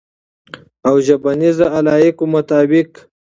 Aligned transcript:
او 0.87 0.95
ژبنیز 1.07 1.57
علایقو 1.77 2.25
مطابق 2.35 2.89